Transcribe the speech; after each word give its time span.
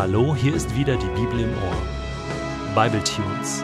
Hallo, 0.00 0.34
hier 0.34 0.54
ist 0.54 0.74
wieder 0.74 0.96
die 0.96 1.20
Bibel 1.20 1.40
im 1.40 1.50
Ohr. 1.52 2.74
Bible 2.74 3.04
Tunes, 3.04 3.62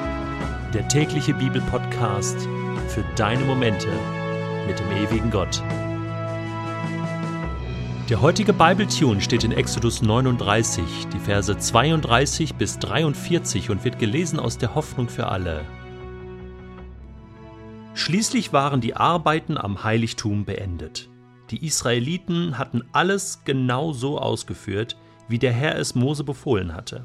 der 0.75 0.87
tägliche 0.87 1.33
Bibelpodcast 1.33 2.47
für 2.89 3.03
deine 3.17 3.43
Momente 3.43 3.89
mit 4.67 4.79
dem 4.79 4.91
ewigen 4.91 5.31
Gott. 5.31 5.63
Der 8.11 8.21
heutige 8.21 8.53
Bible 8.53 8.87
Tune 8.87 9.23
steht 9.23 9.45
in 9.45 9.53
Exodus 9.53 10.03
39, 10.03 11.09
die 11.11 11.19
Verse 11.19 11.57
32 11.57 12.57
bis 12.57 12.79
43 12.81 13.71
und 13.71 13.83
wird 13.87 13.99
gelesen 13.99 14.39
aus 14.39 14.59
der 14.59 14.75
Hoffnung 14.75 15.09
für 15.09 15.29
alle. 15.29 15.65
Schließlich 17.95 18.53
waren 18.53 18.83
die 18.83 18.95
Arbeiten 18.95 19.57
am 19.57 19.85
Heiligtum 19.85 20.45
beendet. 20.45 21.09
Die 21.51 21.65
Israeliten 21.65 22.59
hatten 22.59 22.83
alles 22.93 23.41
genau 23.47 23.95
so 23.95 24.19
ausgeführt, 24.19 24.99
wie 25.29 25.39
der 25.39 25.53
Herr 25.53 25.77
es 25.77 25.95
Mose 25.95 26.25
befohlen 26.25 26.75
hatte. 26.75 27.05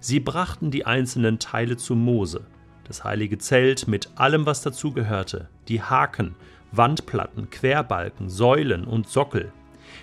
Sie 0.00 0.20
brachten 0.20 0.70
die 0.70 0.86
einzelnen 0.86 1.38
Teile 1.38 1.76
zu 1.76 1.94
Mose, 1.94 2.46
das 2.84 3.04
heilige 3.04 3.38
Zelt 3.38 3.88
mit 3.88 4.10
allem, 4.16 4.46
was 4.46 4.62
dazu 4.62 4.92
gehörte, 4.92 5.48
die 5.68 5.82
Haken, 5.82 6.36
Wandplatten, 6.72 7.50
Querbalken, 7.50 8.28
Säulen 8.28 8.84
und 8.84 9.08
Sockel, 9.08 9.52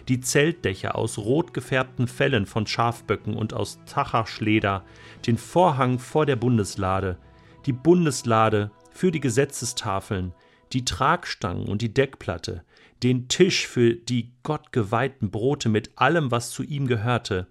die 0.07 0.19
Zeltdächer 0.19 0.95
aus 0.95 1.17
rot 1.17 1.53
gefärbten 1.53 2.07
Fellen 2.07 2.45
von 2.45 2.67
Schafböcken 2.67 3.35
und 3.35 3.53
aus 3.53 3.79
Tachachschleder, 3.85 4.83
den 5.25 5.38
Vorhang 5.38 5.99
vor 5.99 6.25
der 6.25 6.35
Bundeslade, 6.35 7.17
die 7.65 7.73
Bundeslade 7.73 8.71
für 8.91 9.11
die 9.11 9.19
Gesetzestafeln, 9.19 10.33
die 10.73 10.85
Tragstangen 10.85 11.67
und 11.67 11.81
die 11.81 11.93
Deckplatte, 11.93 12.63
den 13.03 13.27
Tisch 13.27 13.67
für 13.67 13.93
die 13.93 14.31
Gott 14.43 14.71
geweihten 14.71 15.29
Brote 15.29 15.69
mit 15.69 15.91
allem, 15.97 16.31
was 16.31 16.51
zu 16.51 16.63
ihm 16.63 16.87
gehörte, 16.87 17.47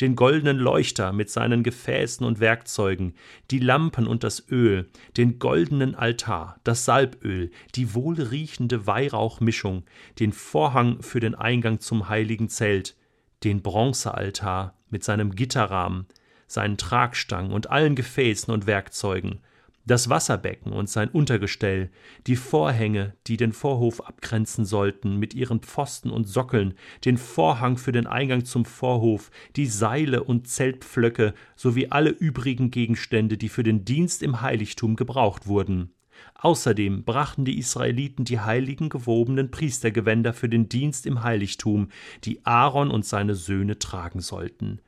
den 0.00 0.16
goldenen 0.16 0.58
Leuchter 0.58 1.12
mit 1.12 1.30
seinen 1.30 1.62
Gefäßen 1.62 2.26
und 2.26 2.40
Werkzeugen, 2.40 3.14
die 3.50 3.60
Lampen 3.60 4.06
und 4.06 4.24
das 4.24 4.50
Öl, 4.50 4.88
den 5.16 5.38
goldenen 5.38 5.94
Altar, 5.94 6.60
das 6.64 6.84
Salböl, 6.84 7.50
die 7.76 7.94
wohlriechende 7.94 8.86
Weihrauchmischung, 8.86 9.84
den 10.18 10.32
Vorhang 10.32 11.02
für 11.02 11.20
den 11.20 11.34
Eingang 11.34 11.80
zum 11.80 12.08
heiligen 12.08 12.48
Zelt, 12.48 12.96
den 13.44 13.62
Bronzealtar 13.62 14.76
mit 14.90 15.04
seinem 15.04 15.34
Gitterrahmen, 15.34 16.06
seinen 16.48 16.76
Tragstangen 16.76 17.52
und 17.52 17.70
allen 17.70 17.94
Gefäßen 17.94 18.52
und 18.52 18.66
Werkzeugen, 18.66 19.40
das 19.86 20.10
Wasserbecken 20.10 20.72
und 20.72 20.90
sein 20.90 21.08
Untergestell, 21.08 21.90
die 22.26 22.36
Vorhänge, 22.36 23.14
die 23.26 23.36
den 23.36 23.52
Vorhof 23.52 24.00
abgrenzen 24.00 24.64
sollten, 24.64 25.16
mit 25.16 25.34
ihren 25.34 25.60
Pfosten 25.60 26.10
und 26.10 26.28
Sockeln, 26.28 26.74
den 27.04 27.16
Vorhang 27.16 27.78
für 27.78 27.92
den 27.92 28.06
Eingang 28.06 28.44
zum 28.44 28.64
Vorhof, 28.64 29.30
die 29.54 29.66
Seile 29.66 30.24
und 30.24 30.48
Zeltpflöcke 30.48 31.34
sowie 31.54 31.88
alle 31.90 32.10
übrigen 32.10 32.70
Gegenstände, 32.70 33.36
die 33.38 33.48
für 33.48 33.62
den 33.62 33.84
Dienst 33.84 34.22
im 34.22 34.40
Heiligtum 34.40 34.96
gebraucht 34.96 35.46
wurden. 35.46 35.92
Außerdem 36.34 37.04
brachten 37.04 37.44
die 37.44 37.58
Israeliten 37.58 38.24
die 38.24 38.40
heiligen 38.40 38.88
gewobenen 38.88 39.50
Priestergewänder 39.50 40.32
für 40.32 40.48
den 40.48 40.68
Dienst 40.68 41.06
im 41.06 41.22
Heiligtum, 41.22 41.88
die 42.24 42.44
Aaron 42.44 42.90
und 42.90 43.04
seine 43.04 43.34
Söhne 43.34 43.78
tragen 43.78 44.20
sollten. 44.20 44.80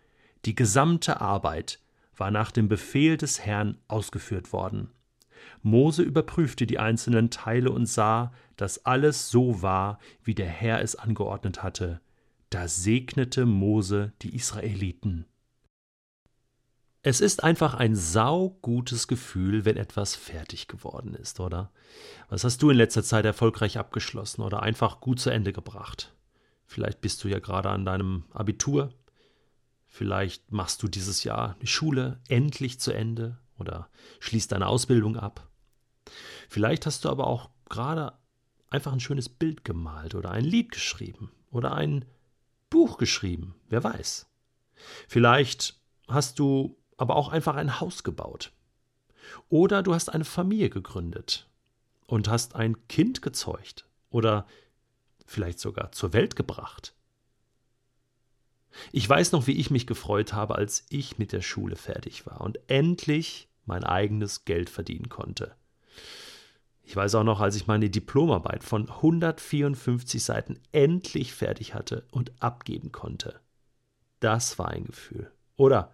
Die 0.45 0.55
gesamte 0.55 1.21
Arbeit, 1.21 1.81
war 2.19 2.31
nach 2.31 2.51
dem 2.51 2.69
Befehl 2.69 3.17
des 3.17 3.41
Herrn 3.41 3.79
ausgeführt 3.89 4.53
worden. 4.53 4.91
Mose 5.63 6.03
überprüfte 6.03 6.67
die 6.67 6.79
einzelnen 6.79 7.31
Teile 7.31 7.71
und 7.71 7.87
sah, 7.87 8.33
dass 8.57 8.85
alles 8.85 9.31
so 9.31 9.63
war, 9.63 9.99
wie 10.23 10.35
der 10.35 10.49
Herr 10.49 10.83
es 10.83 10.97
angeordnet 10.97 11.63
hatte. 11.63 12.01
Da 12.51 12.69
segnete 12.69 13.47
Mose 13.47 14.13
die 14.23 14.35
Israeliten. 14.35 15.27
Es 17.03 17.21
ist 17.21 17.45
einfach 17.45 17.75
ein 17.75 17.95
saugutes 17.95 19.07
Gefühl, 19.07 19.65
wenn 19.65 19.77
etwas 19.77 20.17
fertig 20.17 20.67
geworden 20.67 21.15
ist, 21.15 21.39
oder? 21.41 21.71
Was 22.29 22.45
hast 22.45 22.61
du 22.63 22.71
in 22.71 22.77
letzter 22.77 23.05
Zeit 23.05 23.25
erfolgreich 23.25 23.79
abgeschlossen 23.79 24.43
oder 24.43 24.63
einfach 24.63 25.01
gut 25.01 25.21
zu 25.21 25.31
Ende 25.31 25.53
gebracht? 25.53 26.13
Vielleicht 26.67 27.01
bist 27.01 27.23
du 27.23 27.29
ja 27.29 27.39
gerade 27.39 27.71
an 27.71 27.85
deinem 27.85 28.25
Abitur 28.33 28.93
Vielleicht 29.89 30.53
machst 30.53 30.83
du 30.83 30.89
dieses 30.89 31.25
Jahr 31.25 31.57
die 31.63 31.67
Schule 31.67 32.21
endlich 32.29 32.79
zu 32.79 32.93
Ende 32.93 33.39
oder 33.59 33.89
schließt 34.21 34.53
deine 34.53 34.69
Ausbildung 34.69 35.17
ab. 35.17 35.49
Vielleicht 36.49 36.87
hast 36.87 37.05
du 37.05 37.09
aber 37.09 37.27
auch 37.27 37.51
gerade 37.69 38.13
einfach 38.71 38.93
ein 38.93 39.01
schönes 39.01 39.29
Bild 39.29 39.65
gemalt 39.65 40.15
oder 40.15 40.31
ein 40.31 40.45
Lied 40.45 40.71
geschrieben 40.71 41.33
oder 41.51 41.73
ein 41.73 42.05
Buch 42.71 42.99
geschrieben, 42.99 43.55
wer 43.69 43.83
weiß. 43.83 44.27
Vielleicht 45.09 45.81
hast 46.07 46.39
du 46.39 46.79
aber 46.97 47.17
auch 47.17 47.29
einfach 47.29 47.57
ein 47.57 47.81
Haus 47.81 48.05
gebaut. 48.05 48.53
Oder 49.49 49.83
du 49.83 49.95
hast 49.95 50.11
eine 50.11 50.25
Familie 50.25 50.71
gegründet 50.71 51.49
und 52.07 52.29
hast 52.29 52.55
ein 52.55 52.87
Kind 52.89 53.23
gezeugt 53.23 53.87
oder 54.11 54.47
vielleicht 55.27 55.61
sogar 55.61 55.93
zur 55.93 56.13
Welt 56.13 56.37
gebracht. 56.37 56.95
Ich 58.93 59.09
weiß 59.09 59.33
noch, 59.33 59.47
wie 59.47 59.59
ich 59.59 59.71
mich 59.71 59.87
gefreut 59.87 60.33
habe, 60.33 60.57
als 60.57 60.87
ich 60.89 61.19
mit 61.19 61.33
der 61.33 61.43
Schule 61.43 61.77
fertig 61.77 62.27
war 62.27 62.41
und 62.41 62.59
endlich 62.69 63.49
mein 63.65 63.85
eigenes 63.85 64.45
Geld 64.45 64.71
verdienen 64.71 65.09
konnte. 65.09 65.55
Ich 66.83 66.97
weiß 66.97 67.17
auch 67.17 67.25
noch, 67.25 67.41
als 67.41 67.55
ich 67.55 67.67
meine 67.67 67.91
Diplomarbeit 67.91 68.65
von 68.65 68.89
154 68.89 70.25
Seiten 70.25 70.59
endlich 70.73 71.35
fertig 71.35 71.75
hatte 71.75 72.07
und 72.11 72.33
abgeben 72.41 72.93
konnte. 72.93 73.41
Das 74.21 74.59
war 74.59 74.69
ein 74.69 74.87
Gefühl. 74.87 75.31
Oder 75.57 75.93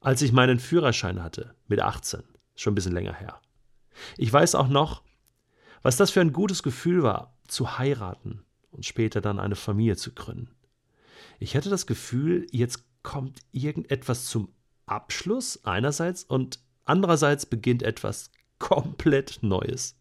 als 0.00 0.20
ich 0.20 0.32
meinen 0.32 0.58
Führerschein 0.58 1.22
hatte, 1.22 1.54
mit 1.68 1.80
18, 1.80 2.24
schon 2.56 2.72
ein 2.72 2.74
bisschen 2.74 2.92
länger 2.92 3.14
her. 3.14 3.40
Ich 4.16 4.32
weiß 4.32 4.56
auch 4.56 4.66
noch, 4.66 5.02
was 5.82 5.96
das 5.96 6.10
für 6.10 6.20
ein 6.20 6.32
gutes 6.32 6.64
Gefühl 6.64 7.04
war, 7.04 7.36
zu 7.46 7.78
heiraten 7.78 8.44
und 8.72 8.84
später 8.84 9.20
dann 9.20 9.38
eine 9.38 9.56
Familie 9.56 9.96
zu 9.96 10.12
gründen. 10.12 10.56
Ich 11.42 11.56
hatte 11.56 11.70
das 11.70 11.88
Gefühl, 11.88 12.46
jetzt 12.52 12.84
kommt 13.02 13.40
irgendetwas 13.50 14.26
zum 14.26 14.54
Abschluss 14.86 15.64
einerseits 15.64 16.22
und 16.22 16.60
andererseits 16.84 17.46
beginnt 17.46 17.82
etwas 17.82 18.30
komplett 18.60 19.40
Neues. 19.42 19.96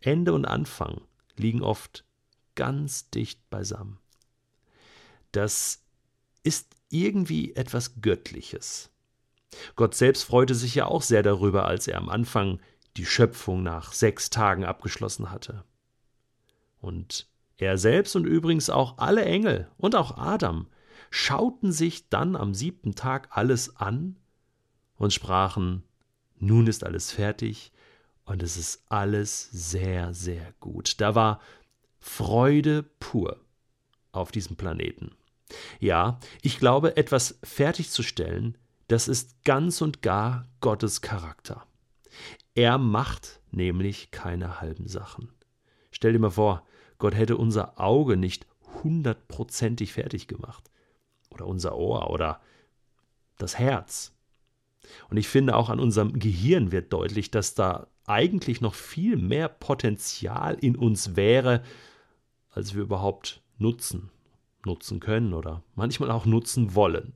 Ende 0.00 0.32
und 0.32 0.46
Anfang 0.46 1.02
liegen 1.36 1.62
oft 1.62 2.06
ganz 2.54 3.10
dicht 3.10 3.50
beisammen. 3.50 3.98
Das 5.32 5.84
ist 6.42 6.74
irgendwie 6.88 7.54
etwas 7.54 8.00
Göttliches. 8.00 8.88
Gott 9.76 9.94
selbst 9.94 10.22
freute 10.22 10.54
sich 10.54 10.74
ja 10.74 10.86
auch 10.86 11.02
sehr 11.02 11.22
darüber, 11.22 11.66
als 11.66 11.86
er 11.86 11.98
am 11.98 12.08
Anfang 12.08 12.60
die 12.96 13.04
Schöpfung 13.04 13.62
nach 13.62 13.92
sechs 13.92 14.30
Tagen 14.30 14.64
abgeschlossen 14.64 15.30
hatte. 15.30 15.64
Und 16.80 17.28
er 17.66 17.78
selbst 17.78 18.16
und 18.16 18.24
übrigens 18.24 18.70
auch 18.70 18.98
alle 18.98 19.24
Engel 19.24 19.68
und 19.76 19.94
auch 19.94 20.16
Adam 20.16 20.68
schauten 21.10 21.72
sich 21.72 22.08
dann 22.08 22.36
am 22.36 22.54
siebten 22.54 22.94
Tag 22.94 23.28
alles 23.30 23.76
an 23.76 24.16
und 24.96 25.12
sprachen, 25.12 25.82
nun 26.38 26.66
ist 26.66 26.84
alles 26.84 27.10
fertig 27.12 27.72
und 28.24 28.42
es 28.42 28.56
ist 28.56 28.84
alles 28.88 29.48
sehr, 29.50 30.12
sehr 30.14 30.52
gut. 30.60 31.00
Da 31.00 31.14
war 31.14 31.40
Freude 31.98 32.84
pur 33.00 33.40
auf 34.12 34.30
diesem 34.30 34.56
Planeten. 34.56 35.12
Ja, 35.80 36.20
ich 36.42 36.58
glaube, 36.58 36.96
etwas 36.96 37.38
fertigzustellen, 37.42 38.58
das 38.86 39.08
ist 39.08 39.44
ganz 39.44 39.80
und 39.80 40.02
gar 40.02 40.46
Gottes 40.60 41.00
Charakter. 41.00 41.66
Er 42.54 42.78
macht 42.78 43.40
nämlich 43.50 44.10
keine 44.10 44.60
halben 44.60 44.88
Sachen. 44.88 45.32
Stell 45.90 46.12
dir 46.12 46.18
mal 46.18 46.30
vor, 46.30 46.66
Gott 46.98 47.14
hätte 47.14 47.36
unser 47.36 47.80
Auge 47.80 48.16
nicht 48.16 48.46
hundertprozentig 48.82 49.92
fertig 49.92 50.26
gemacht. 50.26 50.70
Oder 51.30 51.46
unser 51.46 51.76
Ohr 51.76 52.10
oder 52.10 52.40
das 53.38 53.58
Herz. 53.58 54.14
Und 55.10 55.16
ich 55.16 55.28
finde 55.28 55.56
auch 55.56 55.68
an 55.68 55.80
unserem 55.80 56.18
Gehirn 56.18 56.72
wird 56.72 56.92
deutlich, 56.92 57.30
dass 57.30 57.54
da 57.54 57.88
eigentlich 58.06 58.60
noch 58.60 58.74
viel 58.74 59.16
mehr 59.16 59.48
Potenzial 59.48 60.56
in 60.60 60.76
uns 60.76 61.14
wäre, 61.14 61.62
als 62.50 62.74
wir 62.74 62.82
überhaupt 62.82 63.42
nutzen, 63.58 64.10
nutzen 64.64 64.98
können 64.98 65.34
oder 65.34 65.62
manchmal 65.74 66.10
auch 66.10 66.24
nutzen 66.24 66.74
wollen. 66.74 67.12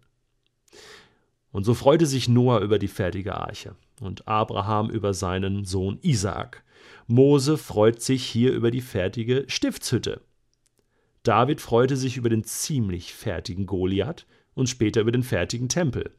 Und 1.51 1.65
so 1.65 1.75
freute 1.75 2.07
sich 2.07 2.29
Noah 2.29 2.61
über 2.61 2.79
die 2.79 2.89
fertige 2.89 3.35
Arche 3.37 3.75
und 4.03 4.29
Abraham 4.29 4.91
über 4.91 5.15
seinen 5.15 5.65
Sohn 5.65 5.99
Isaak. 6.03 6.65
Mose 7.07 7.59
freut 7.59 8.01
sich 8.01 8.25
hier 8.25 8.53
über 8.53 8.71
die 8.71 8.81
fertige 8.81 9.45
Stiftshütte. 9.49 10.21
David 11.23 11.61
freute 11.61 11.97
sich 11.97 12.17
über 12.17 12.29
den 12.29 12.45
ziemlich 12.45 13.15
fertigen 13.15 13.67
Goliath 13.67 14.27
und 14.55 14.69
später 14.69 15.01
über 15.01 15.13
den 15.13 15.23
fertigen 15.23 15.69
Tempel. 15.69 16.15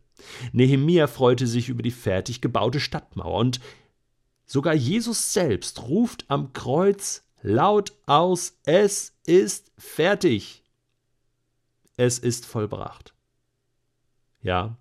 Nehemia 0.51 1.07
freute 1.07 1.47
sich 1.47 1.69
über 1.69 1.83
die 1.83 1.91
fertig 1.91 2.41
gebaute 2.41 2.79
Stadtmauer 2.79 3.39
und 3.39 3.59
sogar 4.45 4.73
Jesus 4.73 5.33
selbst 5.33 5.83
ruft 5.83 6.25
am 6.29 6.53
Kreuz 6.53 7.25
laut 7.41 7.93
aus: 8.05 8.57
Es 8.65 9.13
ist 9.25 9.71
fertig. 9.77 10.63
Es 11.97 12.19
ist 12.19 12.45
vollbracht. 12.45 13.13
Ja, 14.41 14.77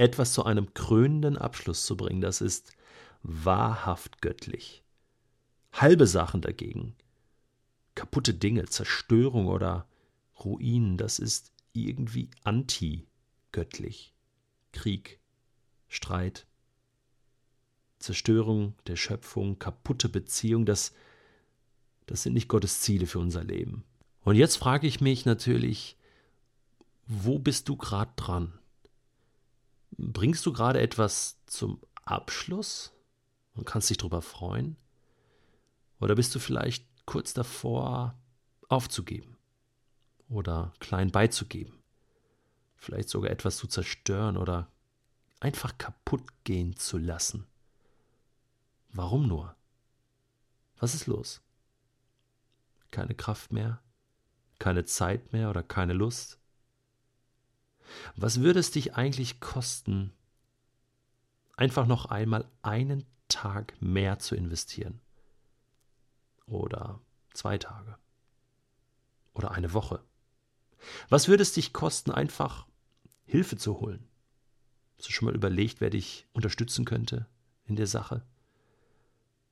etwas 0.00 0.32
zu 0.32 0.44
einem 0.44 0.72
krönenden 0.72 1.36
Abschluss 1.36 1.84
zu 1.84 1.96
bringen, 1.96 2.22
das 2.22 2.40
ist 2.40 2.72
wahrhaft 3.22 4.22
göttlich. 4.22 4.82
Halbe 5.72 6.06
Sachen 6.06 6.40
dagegen, 6.40 6.96
kaputte 7.94 8.32
Dinge, 8.32 8.64
Zerstörung 8.64 9.46
oder 9.46 9.86
Ruinen, 10.42 10.96
das 10.96 11.18
ist 11.18 11.52
irgendwie 11.74 12.30
anti-göttlich. 12.44 14.14
Krieg, 14.72 15.20
Streit, 15.88 16.46
Zerstörung 17.98 18.74
der 18.86 18.96
Schöpfung, 18.96 19.58
kaputte 19.58 20.08
Beziehung, 20.08 20.64
das, 20.64 20.94
das 22.06 22.22
sind 22.22 22.32
nicht 22.32 22.48
Gottes 22.48 22.80
Ziele 22.80 23.06
für 23.06 23.18
unser 23.18 23.44
Leben. 23.44 23.84
Und 24.22 24.36
jetzt 24.36 24.56
frage 24.56 24.86
ich 24.86 25.02
mich 25.02 25.26
natürlich, 25.26 25.98
wo 27.06 27.38
bist 27.38 27.68
du 27.68 27.76
gerade 27.76 28.12
dran? 28.16 28.59
Bringst 30.00 30.46
du 30.46 30.52
gerade 30.52 30.80
etwas 30.80 31.36
zum 31.44 31.78
Abschluss 32.04 32.92
und 33.54 33.66
kannst 33.66 33.90
dich 33.90 33.98
darüber 33.98 34.22
freuen? 34.22 34.76
Oder 36.00 36.14
bist 36.14 36.34
du 36.34 36.38
vielleicht 36.38 36.86
kurz 37.04 37.34
davor 37.34 38.18
aufzugeben 38.68 39.36
oder 40.30 40.72
klein 40.80 41.10
beizugeben? 41.10 41.82
Vielleicht 42.76 43.10
sogar 43.10 43.30
etwas 43.30 43.58
zu 43.58 43.66
zerstören 43.66 44.38
oder 44.38 44.72
einfach 45.38 45.76
kaputt 45.76 46.24
gehen 46.44 46.76
zu 46.76 46.96
lassen? 46.96 47.46
Warum 48.92 49.28
nur? 49.28 49.54
Was 50.78 50.94
ist 50.94 51.06
los? 51.06 51.42
Keine 52.90 53.14
Kraft 53.14 53.52
mehr? 53.52 53.82
Keine 54.58 54.86
Zeit 54.86 55.34
mehr 55.34 55.50
oder 55.50 55.62
keine 55.62 55.92
Lust? 55.92 56.39
Was 58.16 58.40
würde 58.40 58.60
es 58.60 58.70
dich 58.70 58.94
eigentlich 58.94 59.40
kosten, 59.40 60.12
einfach 61.56 61.86
noch 61.86 62.06
einmal 62.06 62.48
einen 62.62 63.04
Tag 63.28 63.74
mehr 63.80 64.18
zu 64.18 64.34
investieren? 64.34 65.00
Oder 66.46 67.00
zwei 67.32 67.58
Tage? 67.58 67.96
Oder 69.34 69.52
eine 69.52 69.72
Woche? 69.72 70.02
Was 71.08 71.28
würde 71.28 71.42
es 71.42 71.52
dich 71.52 71.72
kosten, 71.72 72.10
einfach 72.10 72.66
Hilfe 73.24 73.56
zu 73.56 73.80
holen? 73.80 74.08
Hast 74.98 75.08
du 75.08 75.12
schon 75.12 75.26
mal 75.26 75.34
überlegt, 75.34 75.80
wer 75.80 75.90
dich 75.90 76.26
unterstützen 76.32 76.84
könnte 76.84 77.26
in 77.64 77.76
der 77.76 77.86
Sache? 77.86 78.22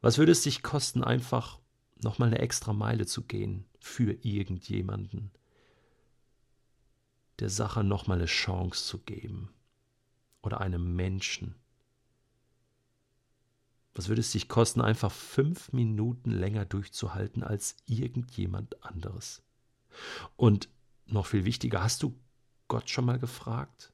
Was 0.01 0.19
würde 0.19 0.33
es 0.33 0.43
dich 0.43 0.63
kosten, 0.63 1.03
einfach 1.03 1.59
nochmal 2.03 2.29
eine 2.29 2.39
extra 2.39 2.73
Meile 2.73 3.07
zu 3.07 3.23
gehen 3.23 3.65
für 3.81 4.13
irgendjemanden? 4.23 5.31
Der 7.39 7.51
Sache 7.51 7.85
nochmal 7.85 8.19
eine 8.19 8.27
Chance 8.27 8.85
zu 8.85 8.99
geben. 8.99 9.55
Oder 10.43 10.61
einem 10.61 10.95
Menschen. 10.95 11.55
Was 13.95 14.09
würde 14.09 14.21
es 14.21 14.31
dich 14.31 14.49
kosten, 14.49 14.81
einfach 14.81 15.11
fünf 15.11 15.73
Minuten 15.73 16.31
länger 16.31 16.65
durchzuhalten 16.65 17.43
als 17.43 17.77
irgendjemand 17.87 18.85
anderes? 18.85 19.43
Und 20.37 20.69
noch 21.07 21.27
viel 21.27 21.45
wichtiger, 21.45 21.83
hast 21.83 22.03
du 22.03 22.17
Gott 22.69 22.89
schon 22.91 23.07
mal 23.07 23.19
gefragt? 23.19 23.93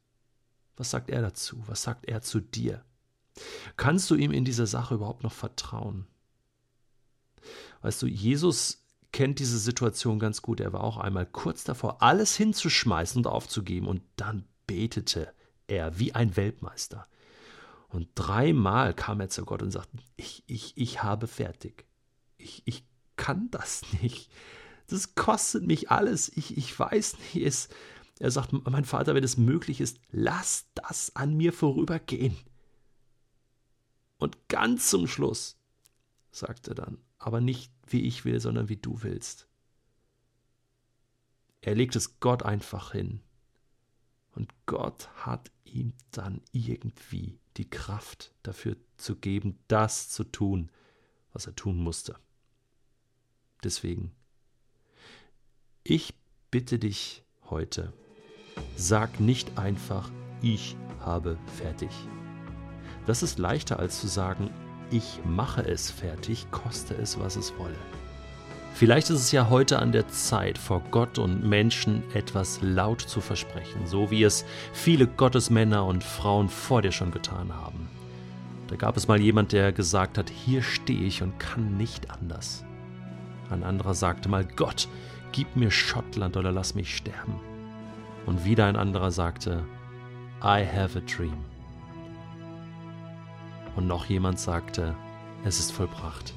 Was 0.77 0.91
sagt 0.91 1.09
er 1.09 1.23
dazu? 1.23 1.63
Was 1.67 1.83
sagt 1.83 2.07
er 2.07 2.21
zu 2.21 2.41
dir? 2.41 2.85
Kannst 3.77 4.11
du 4.11 4.15
ihm 4.15 4.33
in 4.33 4.45
dieser 4.45 4.67
Sache 4.67 4.95
überhaupt 4.95 5.23
noch 5.23 5.33
vertrauen? 5.33 6.07
Weißt 7.81 8.03
du, 8.03 8.07
Jesus 8.07 8.84
kennt 9.15 9.39
diese 9.39 9.61
Situation 9.61 10.19
ganz 10.19 10.43
gut. 10.43 10.59
Er 10.59 10.73
war 10.73 10.83
auch 10.83 10.97
einmal 10.97 11.25
kurz 11.25 11.63
davor, 11.63 12.03
alles 12.03 12.37
hinzuschmeißen 12.37 13.19
und 13.19 13.29
aufzugeben. 13.29 13.87
Und 13.87 14.03
dann 14.17 14.45
betete 14.67 15.33
er 15.69 16.01
wie 16.01 16.17
ein 16.17 16.37
Weltmeister. 16.37 17.07
Und 17.89 18.09
dreimal 18.17 18.93
kam 18.93 19.21
er 19.21 19.29
zu 19.29 19.45
Gott 19.45 19.63
und 19.63 19.71
sagte, 19.71 19.99
ich, 20.17 20.43
ich, 20.49 20.77
ich 20.77 21.05
habe 21.05 21.29
fertig. 21.29 21.87
Ich, 22.39 22.63
ich 22.65 22.85
kann 23.15 23.53
das 23.53 23.83
nicht. 24.03 24.33
Das 24.89 25.15
kostet 25.15 25.65
mich 25.65 25.93
alles. 25.93 26.29
Ich, 26.37 26.59
ich 26.59 26.77
weiß 26.77 27.17
nicht. 27.19 27.37
Es, 27.37 27.69
er 28.19 28.33
sagt, 28.33 28.53
mein 28.53 28.85
Vater, 28.85 29.15
wenn 29.15 29.23
es 29.23 29.37
möglich 29.37 29.81
ist, 29.81 30.01
lass 30.11 30.67
das 30.75 31.15
an 31.15 31.37
mir 31.37 31.53
vorübergehen. 31.53 32.37
Und 34.19 34.49
ganz 34.49 34.91
zum 34.91 35.07
Schluss 35.07 35.57
sagt 36.33 36.67
er 36.67 36.75
dann, 36.75 36.99
aber 37.25 37.41
nicht 37.41 37.73
wie 37.87 38.03
ich 38.03 38.27
will, 38.27 38.39
sondern 38.39 38.69
wie 38.69 38.77
du 38.77 39.03
willst. 39.03 39.49
Er 41.63 41.75
legt 41.75 41.97
es 41.97 42.21
Gott 42.21 42.43
einfach 42.43 42.93
hin. 42.93 43.23
Und 44.33 44.53
Gott 44.67 45.09
hat 45.15 45.51
ihm 45.65 45.95
dann 46.11 46.43
irgendwie 46.53 47.39
die 47.57 47.71
Kraft 47.71 48.35
dafür 48.43 48.77
zu 48.99 49.17
geben, 49.17 49.59
das 49.69 50.11
zu 50.11 50.25
tun, 50.25 50.71
was 51.33 51.47
er 51.47 51.57
tun 51.57 51.79
musste. 51.79 52.15
Deswegen, 53.63 54.13
ich 55.83 56.13
bitte 56.51 56.79
dich 56.79 57.25
heute, 57.49 57.95
sag 58.77 59.19
nicht 59.19 59.57
einfach, 59.57 60.13
ich 60.43 60.77
habe 61.01 61.39
fertig. 61.57 61.91
Das 63.07 63.23
ist 63.23 63.39
leichter 63.39 63.79
als 63.79 63.99
zu 63.99 64.09
sagen, 64.09 64.51
ich 64.95 65.19
mache 65.25 65.63
es 65.63 65.91
fertig, 65.91 66.47
koste 66.53 66.95
es, 66.95 67.19
was 67.19 67.35
es 67.35 67.59
wolle. 67.59 67.75
Vielleicht 68.75 69.11
ist 69.11 69.21
es 69.21 69.33
ja 69.33 69.51
heute 69.51 69.81
an 69.81 69.91
der 69.91 70.07
Zeit, 70.09 70.57
vor 70.57 70.83
Gott 70.93 71.19
und 71.19 71.45
Menschen 71.45 72.03
etwas 72.15 72.61
laut 72.63 73.01
zu 73.01 73.21
versprechen, 73.21 73.87
so 73.87 74.11
wie 74.13 74.23
es 74.23 74.45
viele 74.73 75.09
Gottesmänner 75.09 75.85
und 75.85 76.05
Frauen 76.05 76.49
vor 76.49 76.81
dir 76.81 76.93
schon 76.93 77.11
getan 77.11 77.53
haben. 77.53 77.89
Da 78.69 78.77
gab 78.77 78.97
es 78.97 79.09
mal 79.09 79.21
jemand, 79.21 79.53
der 79.53 79.73
gesagt 79.73 80.17
hat, 80.17 80.31
hier 80.31 80.63
stehe 80.63 81.03
ich 81.05 81.23
und 81.23 81.39
kann 81.39 81.77
nicht 81.77 82.11
anders. 82.11 82.65
Ein 83.51 83.65
anderer 83.65 83.95
sagte 83.95 84.29
mal, 84.29 84.45
Gott, 84.45 84.89
gib 85.33 85.57
mir 85.57 85.71
Schottland 85.71 86.37
oder 86.37 86.53
lass 86.53 86.75
mich 86.75 86.97
sterben. 86.97 87.41
Und 88.27 88.45
wieder 88.45 88.67
ein 88.67 88.77
anderer 88.77 89.11
sagte, 89.11 89.65
I 90.43 90.65
have 90.65 90.99
a 90.99 91.03
dream. 91.03 91.54
Und 93.77 93.87
noch 93.87 94.07
jemand 94.07 94.39
sagte, 94.39 94.95
es 95.45 95.59
ist 95.59 95.73
vollbracht. 95.73 96.33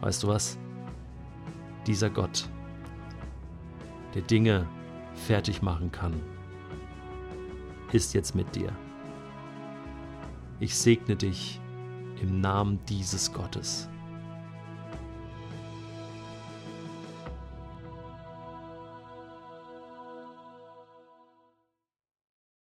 Weißt 0.00 0.22
du 0.22 0.28
was? 0.28 0.58
Dieser 1.86 2.10
Gott, 2.10 2.48
der 4.14 4.22
Dinge 4.22 4.66
fertig 5.14 5.62
machen 5.62 5.90
kann, 5.90 6.14
ist 7.92 8.14
jetzt 8.14 8.34
mit 8.34 8.54
dir. 8.54 8.72
Ich 10.60 10.76
segne 10.76 11.16
dich 11.16 11.60
im 12.20 12.40
Namen 12.40 12.78
dieses 12.88 13.32
Gottes. 13.32 13.88